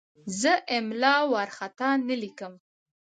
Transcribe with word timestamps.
زه 0.41 0.53
املا 0.77 1.15
وارخطا 1.31 1.89
نه 2.07 2.15
لیکم. 2.21 2.53